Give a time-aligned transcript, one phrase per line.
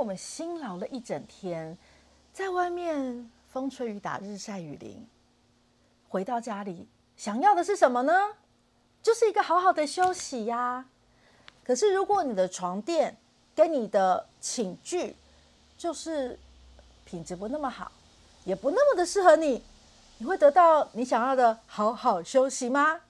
[0.00, 1.76] 我们辛劳了一整天，
[2.32, 5.06] 在外面风吹雨打、日晒雨淋，
[6.08, 6.88] 回到家里
[7.18, 8.14] 想要的是什么呢？
[9.02, 10.86] 就是一个好好的休息呀。
[11.62, 13.14] 可是如果你的床垫
[13.54, 15.14] 跟你的寝具
[15.76, 16.38] 就是
[17.04, 17.92] 品质不那么好，
[18.44, 19.62] 也不那么的适合你，
[20.16, 23.02] 你会得到你想要的好好休息吗？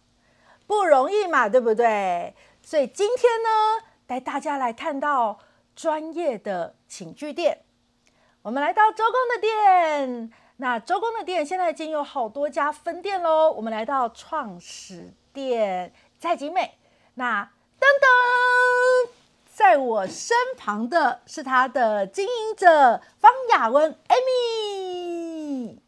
[0.66, 2.34] 不容易嘛，对不对？
[2.64, 5.38] 所以今天呢，带大家来看到。
[5.77, 7.62] 专业的寝具店，
[8.43, 10.32] 我们来到周公的店。
[10.57, 13.53] 那周公的店现在已经有好多家分店喽。
[13.53, 16.75] 我们来到创始店蔡景美。
[17.14, 17.45] 那
[17.79, 17.84] 噔
[19.07, 19.11] 噔，
[19.54, 25.79] 在我身旁的是他的经营者方雅雯 Amy。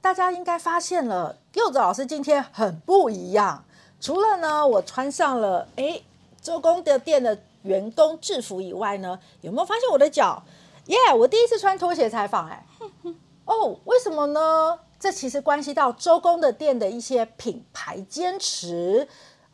[0.00, 3.64] 大家应该发现了，柚子老师今天很不一样。
[4.00, 6.00] 除了呢，我穿上了哎
[6.40, 7.40] 周公的店的。
[7.62, 10.42] 员工制服以外呢，有没有发现我的脚？
[10.86, 11.14] 耶、yeah！
[11.14, 12.64] 我第一次穿拖鞋采访，哎，
[13.44, 14.78] 哦，为什么呢？
[14.98, 19.06] 这其实关系到周公的店的一些品牌坚持，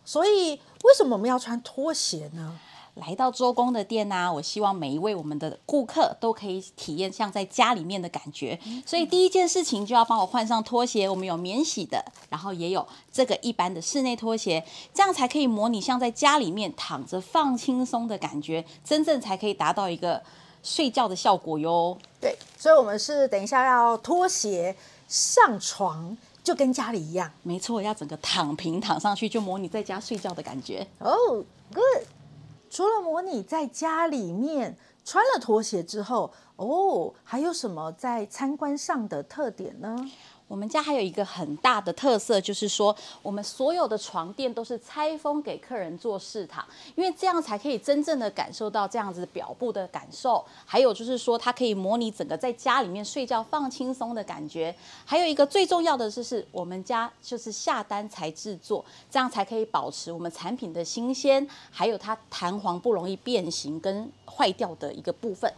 [0.04, 2.58] 所以为什么我们要穿拖鞋呢？
[2.94, 8.58] 来到周公的店呢、啊，我希望每一位我们的顾客都可以体验像在家里面的感觉。
[8.86, 11.08] 所以第一件事情就要帮我换上拖鞋。
[11.08, 20.22] 我们有免洗的，然后也有这个一般的室内拖鞋，这样才可以模拟像在家里面躺着放轻松的感觉，真正才可以达到一个
[20.62, 21.98] 睡觉的效果哟。
[22.20, 24.76] 对，所以我们是等一下要拖鞋
[25.08, 27.28] 上床，就跟家里一样。
[27.42, 30.86] 没错，要整个躺平躺上去，就模拟在家睡觉的感觉。
[31.00, 32.06] 哦，oh，good。
[32.74, 39.96] 除了模拟在家里面穿了拖鞋之后，哦，还有什么在参观上的特点呢？
[40.46, 46.64] 我们家还有一个很大的特色，就是说我们所有的床垫都是拆封给客人做试躺，
[46.94, 50.44] 因为这样才可以真正的感受到这样子表布的感受。
[50.66, 54.74] 还有就是说，它可以模拟整个在家里面睡觉放轻松的感觉。
[55.04, 65.52] 还有一个最重要的就是，我们家就是下单才制作，这样才可以保持我们产品的新鲜，还有它弹簧不容易变形跟坏掉的一个部分。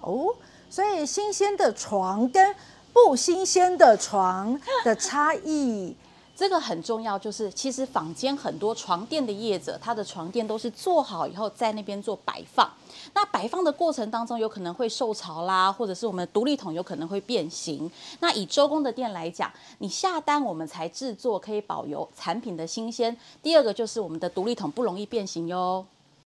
[0.00, 0.34] 哦，
[0.70, 2.54] 所以新鲜的床跟
[2.92, 5.94] 不新鲜的床的差异，
[6.36, 7.18] 这个很重要。
[7.18, 12.70] 就是其实坊间很多床垫的业者，他的床垫都是做好以后在那边做摆放。
[13.14, 17.90] 那摆放的过程当中，有可能会受潮啦，或者是我们独立筒有可能会变形。
[18.20, 23.16] 那以周公的店来讲，你下单我们才制作，可以保留产品的新鲜。
[23.42, 25.84] 第二个就是我们的独立筒不容易变形哟。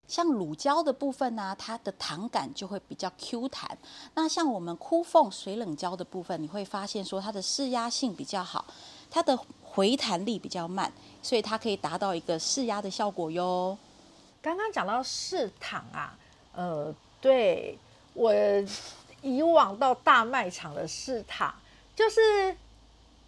[0.08, 3.78] 像乳胶的部分呢、它的弹感就会比较 Q 弹。
[4.14, 8.66] 那像我们枯缝水冷胶的部分，你会发现说它的释压性比较好，
[9.10, 13.78] 它的回弹力比较慢，所以它可以达到一个释压的效果哟。
[14.42, 16.18] 刚刚讲到试躺啊，
[16.54, 17.78] 呃，对，
[18.14, 18.34] 我
[19.22, 21.54] 以往到大卖场的试躺
[21.96, 22.56] 就是。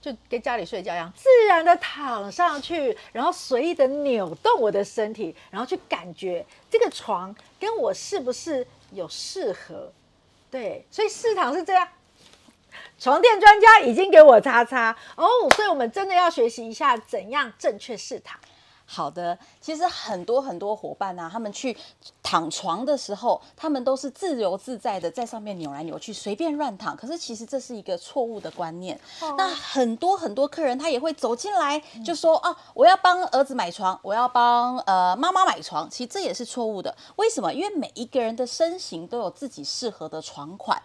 [0.05, 9.91] 就跟家里睡觉一样，自然的躺上去，然后随意的扭动我的身体，然后去感觉这个床跟我是不是有适合。
[10.51, 11.87] 对，所以试躺是这样。
[12.99, 18.39] 床垫专家已经给我擦擦哦，所以我们真的要学习一下怎样正确试躺。
[18.85, 21.75] 好的，其实很多很多伙伴啊，他们去
[22.25, 26.97] 躺床的时候，他们都是自由自在的在上面扭来扭去，随便乱躺。
[26.97, 28.99] 可是其实这是一个错误的观念。
[29.21, 36.95] 哦、那很多很多客人他也会走进来就说：“哦、嗯啊，我要帮儿子买床，我要帮呃妈妈买床。”其实这也是错误的。
[37.17, 37.53] 为什么？
[37.53, 40.81] 因为每一个人的身形都有自己适合的床款。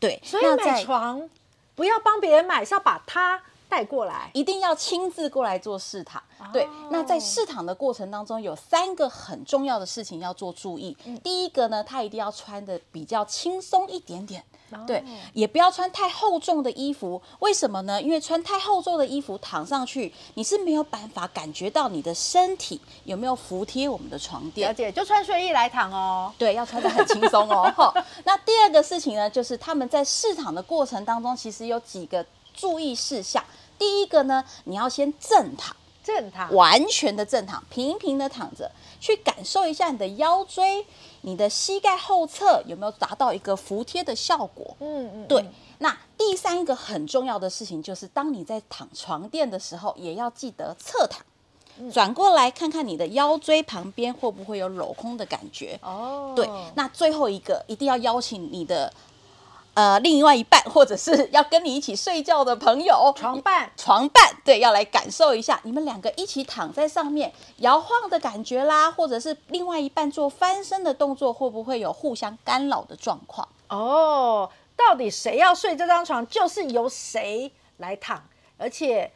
[0.00, 1.30] 对，所以买床
[1.76, 3.40] 不要帮别人买，是要把它。
[3.72, 6.22] 带过来，一定要亲自过来做试躺。
[6.38, 6.52] Oh.
[6.52, 10.94] 对，那在试躺的过程当中，有三个很重要的事情要做注意。
[11.06, 14.44] 嗯、第一个呢，他一定要穿的比较轻松一点点。
[14.86, 15.02] 对，
[15.34, 17.20] 也不要穿太厚重的衣服。
[17.40, 18.00] 为什么呢？
[18.00, 24.68] 因为穿太厚重的衣服躺上去，你是没有办法感觉到你的身体有没有服贴我们的床垫。
[24.68, 26.32] 了解，就穿睡衣来躺哦。
[26.36, 27.72] 对，要穿的很轻松哦。
[28.24, 33.42] 那第二个事情呢，就是他们在试躺的过程当中，其实有几个注意事项。
[33.82, 35.74] 第一个呢，你要先正躺，
[36.04, 38.70] 正躺，完全的正躺，平平的躺着，
[39.00, 40.86] 去感受一下你的腰椎、
[41.22, 44.76] 你的膝盖后侧有没有达到一个服帖的效果。
[44.78, 45.44] 嗯嗯，对。
[45.78, 51.24] 那第三个很重要的事情就是，当你在躺床垫的时候，也要记得侧躺，
[51.90, 55.76] 转过来看看你的腰椎旁边会不会有镂空的感觉。
[55.82, 56.48] 哦，对。
[56.76, 58.92] 那最后一个，一定要邀请你的。
[59.74, 73.48] 呃，另外一半或者是要跟你一起睡觉的朋友，床伴，床伴，对，要来感受一下你们两个一起躺在上面摇晃的感觉啦，或者是另外一半做翻身的动作，会不会有互相干扰的状况？
[73.68, 78.22] 哦，到底谁要睡这张床，就是由谁来躺，
[78.58, 79.10] 而且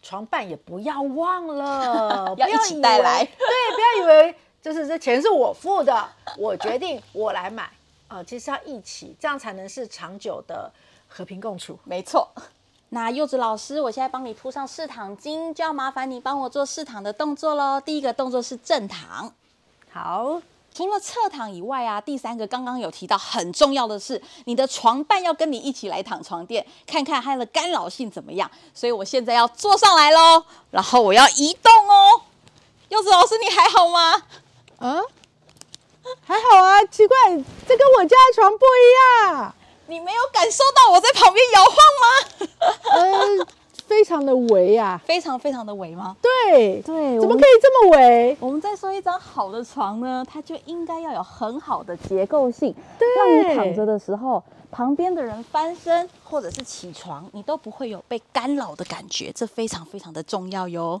[0.00, 3.34] 床伴也不要忘了 要一起带来，对，
[3.74, 6.08] 不要以为就是这钱是我付的，
[6.38, 7.68] 我决定我来买。
[8.08, 10.70] 呃，其实要一起，这样才能是长久的
[11.06, 11.78] 和平共处。
[11.84, 12.28] 没错。
[12.90, 17.78] 那柚子老师，我现在帮你铺上试躺巾，就要麻烦你帮我做试躺的动作喽。
[17.78, 19.30] 第一个动作是正躺。
[19.92, 20.40] 好，
[20.72, 28.50] 除了侧躺以外啊，第三个刚刚有提到很重要的是，你的床伴要跟你一起来躺床垫，看看它的干扰性怎么样。
[28.72, 32.22] 所以我现在要坐上来喽，然后我要移动哦。
[32.88, 34.22] 柚子老师，你还好吗？
[34.78, 35.04] 嗯。
[36.24, 37.16] 还好啊，奇怪，
[37.66, 39.54] 这跟我家的床不一样。
[39.86, 42.48] 你没有感受到我在旁边摇晃吗？
[42.92, 43.46] 呃，
[43.86, 46.14] 非常的围啊，非常非常的围吗？
[46.20, 48.36] 对对，怎么可以这么围？
[48.38, 61.00] 我们再说一张好的床呢，它就应该要有很好的结构性，对，让你躺着的时候，旁边的人翻身或者是起床，你都不会有被干扰的感觉，这非常非常的重要哟。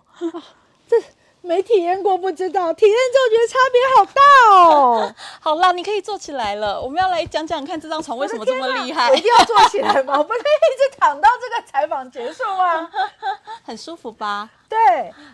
[1.48, 5.14] 没体验过不知道，体验之后觉得差别好大哦。
[5.40, 6.78] 好啦，你可以坐起来了。
[6.78, 9.08] 我们要来讲讲看这张床为什么这么厉害。
[9.08, 10.12] 我一定要坐起来吗？
[10.18, 10.42] 我不能一
[10.92, 12.90] 直躺到这个采访结束吗？
[13.64, 14.50] 很舒服吧？
[14.68, 14.78] 对，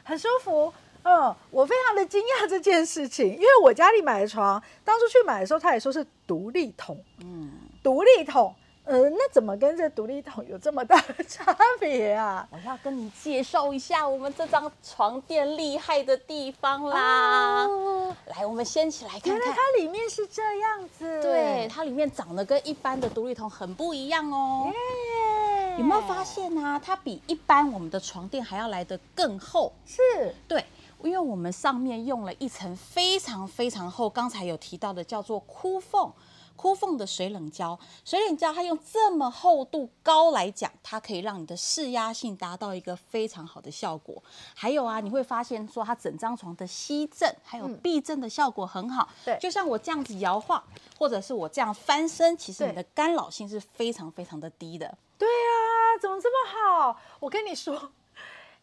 [0.04, 0.72] 很舒服。
[1.02, 6.96] 嗯，我非常的惊讶这件事情，因为我家里买的床，当初去买的时候，他也说是独立桶。
[7.20, 7.50] 嗯，
[7.82, 8.54] 独立筒。
[8.84, 12.46] 呃，那怎么跟这独立桶有这么大的 差别啊？
[12.50, 17.66] 我要跟你介绍一下我们这张床垫厉害的地方啦。
[17.66, 19.32] 哦、来，我们掀起来看看。
[19.34, 21.22] 原来它里面是这样子。
[21.22, 24.70] 对，它里面长得跟一般的独立桶很不一样哦。
[24.70, 26.78] 耶有没有发现啊？
[26.78, 29.72] 它比一般我们的床垫还要来得更厚。
[29.86, 30.34] 是。
[30.46, 30.62] 对，
[31.02, 36.12] 因为我们上面用了一层非常非常厚，刚才有提到的叫做箍缝。
[36.56, 44.22] 箍缝的水冷胶，水冷胶它用这么厚度高来讲，它可以让你的释压性达到一个非常好的效果。
[44.54, 49.08] 还有啊，你会发现说它整张床的吸震还有避震的效果很好。
[49.24, 50.62] 对，就像我这样子摇晃，
[50.98, 54.96] 或者是我这样翻身，其实你的干扰性是非常非常的低的。
[55.18, 57.00] 对啊，怎么这么好？
[57.20, 57.92] 我跟你说，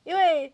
[0.03, 0.53] 因为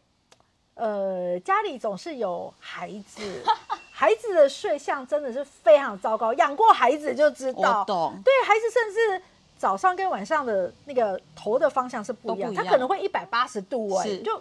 [0.74, 3.44] 呃家里总是有孩子。
[4.00, 7.84] 孩子的睡相真的是非常糟糕，养过孩子就知道。
[8.24, 9.24] 对，孩子甚至
[9.58, 14.40] 早上跟晚上的那个头的方向是不一样，他可能会一百八十度哎、欸，就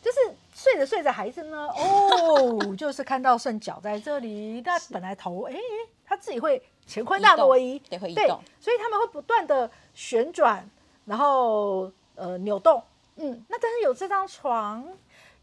[0.00, 0.18] 就是
[0.54, 5.56] 睡着睡着，孩子呢，哦， 就是看到剩脚在这里，但本来头哎，
[6.04, 10.64] 他自己会乾坤大挪移，对，会移动，所以他们会不断的旋转，
[11.06, 12.80] 然后呃扭动，
[13.16, 14.86] 嗯，那但是有这张床。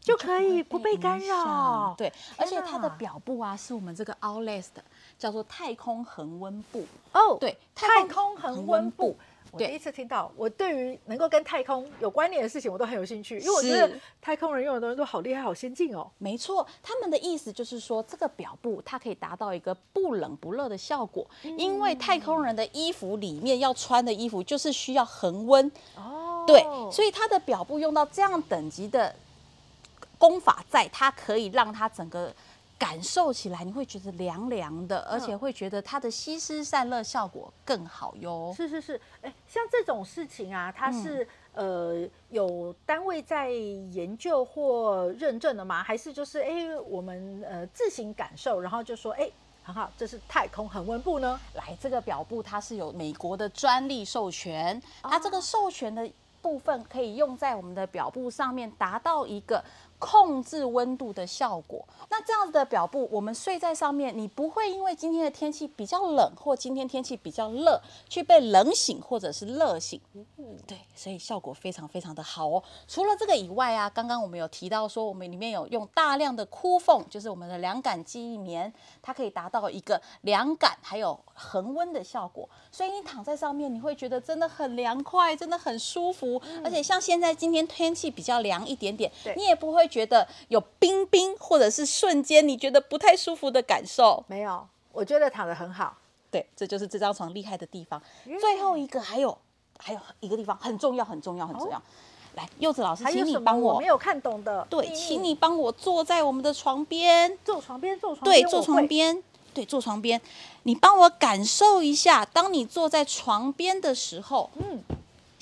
[0.04, 4.84] 就可以不被干扰，对，而且它的表布啊，是我们这个 Outlast 的，
[5.18, 6.84] 叫做太空恒温布
[7.14, 9.16] 哦，对，太空恒温布，
[9.50, 16.06] 我第一次听到，我对于能够跟太空有关联的事情，我都很有兴趣，因为我觉得太空人用的东西都好厉害、好先进哦。
[16.18, 21.26] 没错，他们的意思就是说，这个表布它可以达到一个不冷不热的效果，
[21.56, 26.62] 因为太空人的衣服里面要穿的衣服就是需要恒温哦，对，
[26.92, 29.16] 所以它的表布用到这样等级的。
[30.18, 32.34] 功法在，它可以让它整个
[32.78, 38.52] 感受起来，你会觉得凉凉的，而且会觉得它的吸湿散热效果更好哟。
[38.56, 45.82] 是是是，哎，像这种事情啊，它是、嗯、呃有单位在研究或认证的吗？
[45.82, 49.30] 还是就是哎我们呃自行感受，然后就说哎
[49.62, 51.40] 很好，这是太空恒温布呢？
[51.54, 56.10] 来，这个表布它是有美国的专利授权，它这个授权的
[56.44, 59.64] 部分可以用在我们的表布上面，达到一个。
[59.96, 61.82] 控制温度的效果。
[62.10, 69.98] 那这样子的表布，我们睡在上面，你不会因为今天的天气比较冷，或今天天气比较热，去被冷醒或者是热醒。
[70.66, 72.62] 对，所以效果非常非常的好哦。
[72.86, 78.70] 除了这个以外啊，刚刚我们有提到说，我们里面有用大量的枯缝，就是我们的凉感记忆棉，
[79.00, 82.46] 它可以达到一个凉感还有恒温的效果。
[82.70, 86.33] 所以你躺在上面，你会觉得真的很凉快，真的很舒服。
[86.44, 89.84] 嗯、而且像现在今天天气比较凉一点点，你也不会。
[89.94, 94.24] 觉得有冰冰，或者是瞬间你觉得不太舒服的感受？
[94.26, 95.96] 没有，我觉得躺得很好。
[96.32, 98.02] 对，这就是这张床厉害的地方。
[98.40, 99.38] 最后一个还有
[99.78, 101.80] 还有一个地方很重要，很重要，很重要。
[102.34, 104.66] 来，柚子老师，请你帮我，我没有看懂的。
[104.68, 109.22] 对，请你帮我坐在我们的床边，坐床边，坐床边，对，坐床边。
[109.52, 110.20] 对，坐床边，
[110.64, 114.82] 你帮我感受一下，当你坐在床边的时候，嗯，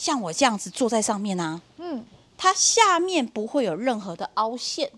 [0.02, 2.04] 像我这样子坐在上面啊，嗯，
[2.36, 4.90] 它下面不会有任何的凹陷。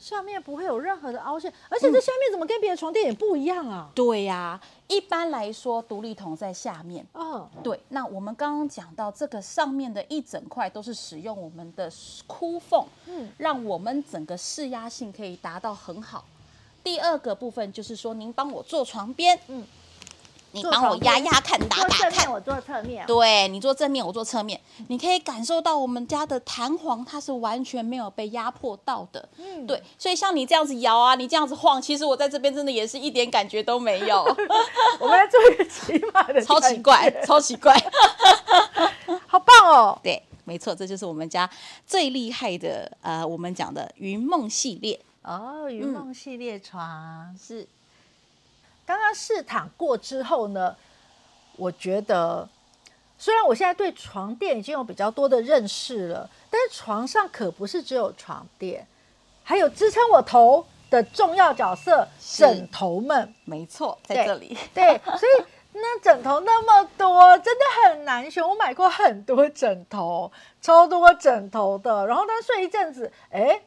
[0.00, 3.86] 下面不会有任何的凹陷，而且这下面怎么跟别的床垫也不一样啊？
[3.88, 7.06] 嗯、对呀、啊，一般来说独立筒在下面。
[7.12, 11.88] 哦，对，那我们刚刚讲到这个上面的一整块都是使用我们的
[12.26, 16.24] 箍缝，嗯，让我们整个释压性可以达到很好。
[16.82, 19.64] 第二个部分就是说，您帮我做床边，嗯。
[20.52, 22.32] 你帮我压压看，打打看。
[22.32, 23.06] 我坐侧面。
[23.06, 24.58] 对，你做正面，我做侧面。
[24.88, 29.28] 你可以感受到我们家的弹簧，它是完全没有被压迫到的。
[29.36, 29.82] 嗯，对。
[29.98, 34.22] 所以像你这样子摇啊，你这样子晃，其实我在这边真的也是一点感觉都没有。
[34.98, 36.40] 我们来做一个起码的。
[36.40, 37.74] 超奇怪，超奇怪。
[39.26, 39.98] 好棒哦！
[40.02, 41.48] 对，没错，这就是我们家
[41.86, 44.98] 最厉害的呃，我们讲的云梦系列。
[45.22, 47.68] 哦，云梦系列床、嗯、是。
[48.88, 50.74] 刚刚试躺过之后呢，
[51.58, 52.48] 我觉得
[53.18, 58.86] 虽然我现在对床垫已经有比较多的认识了，但是床上可不是只有床垫，
[59.44, 63.34] 还有支撑我头的重要角色——枕头们。
[63.44, 64.56] 没错，在这里。
[64.72, 68.42] 对，对，所以那枕头那么多，真的很难选。
[68.42, 73.60] 我买过很多枕头，超多枕头的，然后他睡一阵子，哎，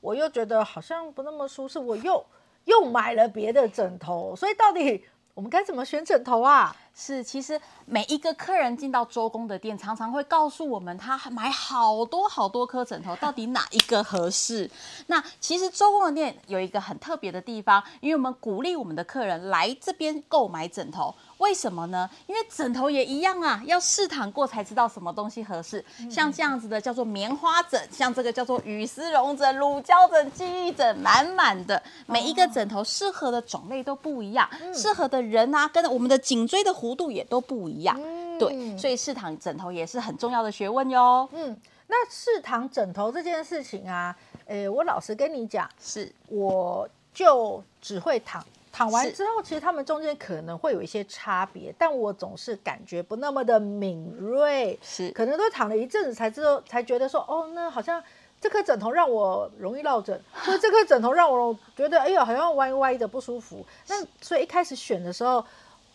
[0.00, 2.24] 我又觉得好像不那么舒适，我又。
[2.64, 6.76] 又买了别的枕头，所以到底我们该怎么选枕头啊？
[6.94, 14.70] 是，其实每一个客人进到周公的店，常常会告诉我们，他买好多好多颗枕头，到底哪一个合适？
[15.06, 21.14] 那其实周公的店有一个很特别的地方，因为我们鼓励我们的客人来这边购买枕头。
[21.40, 22.08] 为什么呢？
[22.26, 25.84] 因为枕头也一样啊，要试躺过才知道什么东西合适。
[26.10, 31.82] 像这样子的叫做棉花枕，像这个叫做羽丝绒枕、乳胶枕、记忆枕，满满的。
[32.06, 38.00] 每一个枕头适合的种类都不一样，适合的人啊，跟我们的颈椎的弧度也都不一样。
[38.38, 41.28] 对，所以试躺枕头也是很重要的学问哟。
[41.32, 41.56] 嗯，
[41.88, 44.14] 那试躺枕头这件事情啊，
[44.46, 48.44] 诶，我老实跟你讲，是我就只会躺。
[48.72, 58.02] 躺完之后，其实他们中间可能会有一些差别，但我总是感觉不那么的敏锐，是可能都躺了一阵子才知道，才觉得说，哦，那好像
[58.40, 63.66] 这颗枕头让我容易落枕， 或者这颗枕头让我觉得，哎呦，好像歪歪的不舒服。
[63.88, 65.44] 那所以一开始选的时候，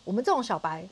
[0.04, 0.86] 我们这种小白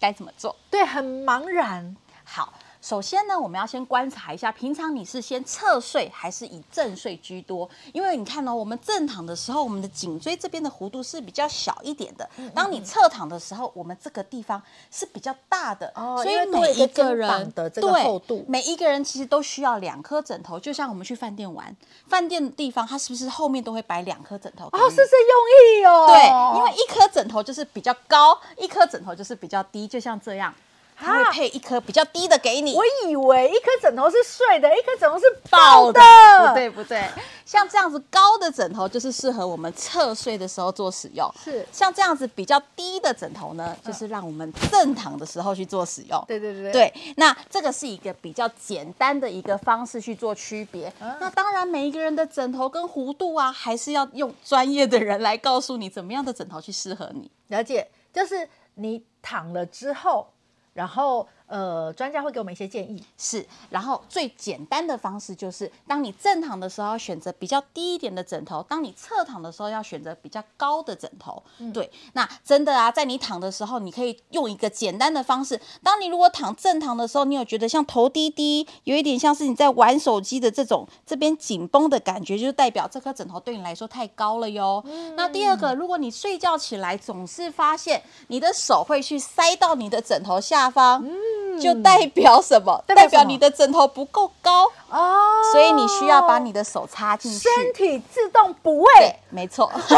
[0.00, 0.56] 该怎么做？
[0.70, 1.94] 对，很茫然。
[2.24, 2.52] 好。
[2.84, 7.66] 首先呢，我们要先观察一下，平常你是先侧睡还是以正睡居多？
[7.94, 12.28] 因为你看呢，我们正躺的时候，我们的颈椎这边的弧度是比较小一点的。
[12.54, 15.90] 当你侧躺的时候，我们这个地方是比较大的。
[15.94, 20.60] 哦，所以每一个人的这个厚度，每一个人其实都需要两颗枕头。
[20.60, 21.74] 就像我们去饭店玩，
[22.06, 24.66] 饭店的地方，它是不是后面都会摆两颗枕头？
[24.66, 26.06] 哦，是这用意哦。
[26.08, 30.54] 对，因为一颗枕头就是比较高，一颗枕头就是比较低，就像这样。
[30.96, 32.74] 它会配一颗比较低的给你。
[32.74, 36.00] 我以为一颗枕头是睡的，一颗枕头是抱的。
[36.48, 37.04] 不对，不对。
[37.44, 41.30] 像这样子高的枕头就是适合我们侧睡的时候做使用。
[41.42, 41.66] 是。
[41.70, 46.24] 像这样子比较低的枕头呢，就是让我们正躺的时候去做使用。
[46.26, 46.72] 对对对。
[46.72, 50.92] 对，那这个是一个比较简单的一个方式去做区别。
[51.20, 57.30] 那当然，每一个人的枕头跟弧度啊，还是要用专业的人来告诉你怎么样的枕头去适合你。
[57.48, 60.28] 了解，就是你躺了之后。
[60.74, 63.46] 然后，呃，专家会给我们一些建议，是。
[63.70, 71.42] 然后最简单的方式就是，当你正躺的时候要选择比较低一点的枕头；当你侧躺的时候要选择比较高的枕头。
[71.58, 75.60] 嗯、对，那真的啊，在你躺的时候，你可以用一个简单的方式。
[75.82, 84.82] 当你如果躺正躺的时候，你有觉得像头低低，有一点像是你在玩手机的这种这边紧绷的感觉，就是代表这颗枕头对你来说太高了哟。
[84.86, 90.54] 嗯、那第二个，如果你睡觉起来总是发现你的手会去塞到你的枕头下。
[90.54, 91.12] 下方，嗯，
[91.60, 92.82] 就代表什么？
[92.86, 99.16] 代表你的枕头不够高哦，所以你需要把你的手插进去，身体自动补位。
[99.30, 99.88] 没错， 好聪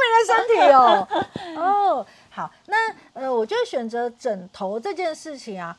[0.00, 1.08] 明的身体哦。
[1.58, 2.76] 哦，好，那
[3.12, 5.76] 呃，我就选择枕头这件事情啊，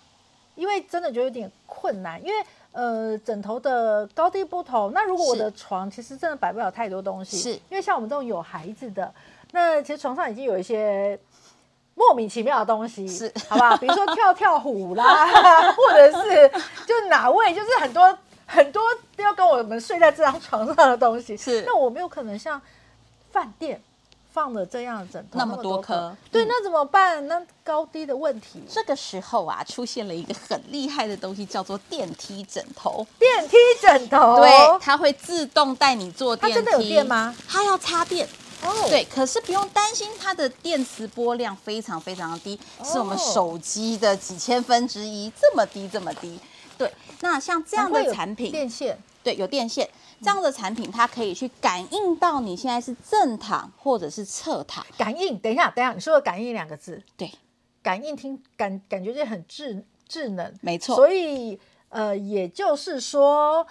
[0.55, 4.91] 因为真的觉得有点困难，因为呃，枕头的高低不同。
[4.93, 9.13] 那如果我的床其实真的摆不了太多东西，是因为像我们这种有孩子的，
[9.51, 11.17] 那其实床上已经有一些。
[11.95, 13.75] 莫名其妙的东西是，好不好？
[13.77, 15.25] 比如说跳跳虎啦，
[15.73, 16.51] 或者是
[16.85, 18.83] 就哪位，就是很多很多
[19.17, 21.35] 要跟我们睡在这张床上的东西。
[21.37, 22.61] 是，那我没有可能像
[23.31, 23.81] 饭店
[24.33, 27.25] 放了这样的枕头那么多颗，嗯、对，那怎么办？
[27.29, 28.61] 那高低的问题。
[28.69, 33.07] 这个时候啊，出现了一个很厉害的东西，叫做电梯枕头。
[33.17, 34.49] 电梯枕头，对，
[34.81, 36.59] 它会自动带你坐电梯。
[36.59, 37.33] 它真的有电吗？
[37.47, 38.27] 它要插电。
[38.63, 46.39] 哦，对，可是不用担心它的电磁波量非常非常的低，哦、是我们手机的几千分之一，这么低这么低。
[46.77, 49.89] 对，那像这样的产品，电线，对，有电线，
[50.21, 54.85] 这样的产品它可以去感应到你现在是正躺或者是侧躺。
[54.97, 57.31] 感应，等一下，等一下，你说的感应两个字，对，
[57.81, 60.95] 感应听感感觉就很智智能，没错。
[60.95, 61.57] 所以
[61.89, 63.65] 呃，也就是说，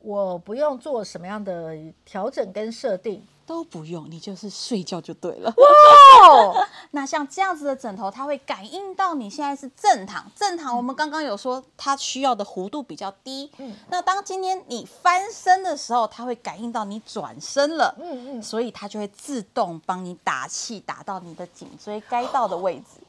[0.00, 3.26] 我不用做什么样的调整跟设定。
[3.46, 5.54] 都不用，你就是睡觉就对了。
[5.56, 10.28] 哇， 那像这样子的枕头，它会感应到你现在是正躺。
[10.34, 13.50] 正躺，我们刚刚有说它需要的弧度比较低。
[13.58, 17.94] 嗯，那当今天你翻身的时候，它会感应到你转身了。
[17.98, 23.00] 嗯嗯，所以它就会自动帮你打气，打到你的颈椎该到的位置。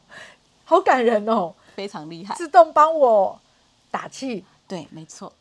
[0.63, 3.39] 好感人哦，非常厉害，自动帮我
[3.89, 4.45] 打气。
[4.67, 5.31] 对，没错。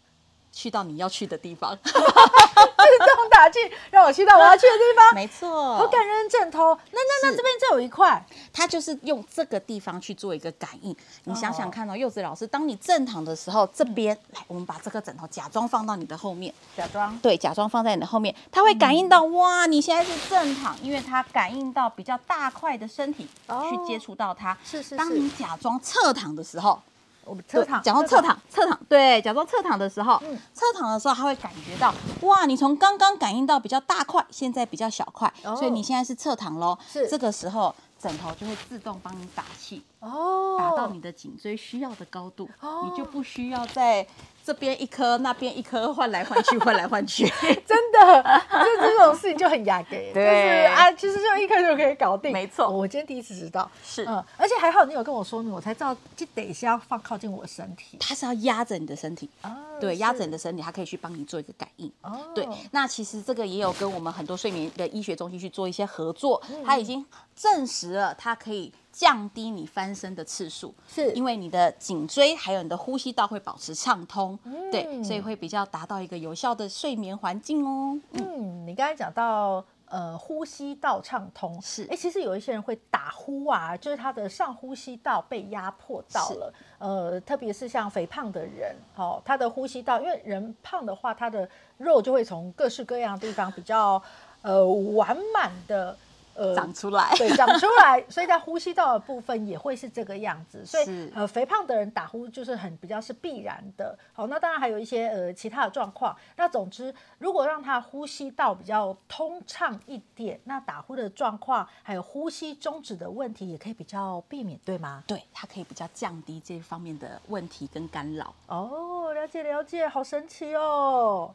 [0.56, 3.58] 去到你要去的地方， 自动打气，
[3.90, 5.04] 让我去到我要去的地方。
[5.14, 6.74] 没错，好感人枕头。
[6.92, 10.96] 那那那这边这有一块，它就是用这个地方去做一个感应。
[11.24, 24.56] 你想想看哦，柚子老师，当你正躺的时候，这边、嗯、来，我们把这个枕头假装放到你的后面，假装对，假装放在你的后面，它会感应到、嗯、哇，你现在是正躺，因为它感应到比较大块的身体、哦、去接触到它。
[24.64, 24.96] 是是是。
[24.96, 26.80] 当你假装侧躺的时候。
[27.26, 31.92] 我们侧躺，假装侧躺，侧躺，对，假装侧躺的时候，嗯，侧躺的时候，他会感觉到，
[32.22, 44.06] 哇，你从刚刚感应到比较大块，现在比较小块，哦，所以你现在是侧躺喽，是，这个时候枕头就会自动帮你打气，哦，打到你的颈椎需要的高度，哦，你就不需要再。
[44.46, 47.26] 这边一颗，那边一颗，换来换去，换来换去，
[47.66, 50.24] 真的，就这种事情就很雅给，对。
[50.24, 52.66] 就是啊，其实就一颗就可以搞定，没错。
[52.66, 59.50] 哦，我今天第一次知道，是，嗯，而且还好你有跟我说明，我才知道，就得是要放靠近我的身体，它是要压着你的身体，哦，
[59.80, 62.46] 对，压着你的身体，它可以去帮你做一个感应，哦，对。
[62.70, 68.72] 那其实这个也有跟我们很多睡眠的医学中心去做一些合作，嗯，它已经证实了它可以。
[68.96, 71.12] 降低你翻身的次数，是。
[71.12, 78.00] 因为你的颈椎还有你的呼吸道会保持畅通，嗯、对，所以会比较达到一个有效的睡眠环境哦。
[78.12, 81.82] 嗯，你刚才讲到呃呼吸道畅通，是。
[81.82, 94.02] 哎、欸，其实有一些人会打呼啊，就是他的上呼吸道被压迫到了，呃，特别是像肥胖的人，哦，他的呼吸道，因为人胖的话，他的肉就会从各式各样的地方比较
[94.40, 95.94] 呃完满的。
[96.36, 100.64] 呃，长出来，对，长出来， 所以在呼吸道的部分也会是这个样子。
[100.64, 103.98] 所以，呃，肥胖的人打呼就是很比较是必然的。
[104.12, 106.14] 好，那当然还有一些呃其他的状况。
[106.36, 115.02] 那总之，如果让他呼吸道比较通畅一点，那打呼的状况还有呼吸终止的问题也可以比较避免，对吗？
[115.06, 118.34] 对，它可以比较降低这方面的问题跟干扰。
[118.48, 121.34] 哦，了解了解，好神奇哦。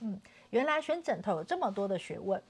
[0.00, 0.20] 嗯，
[0.50, 2.42] 原来选枕头有这么多的学问。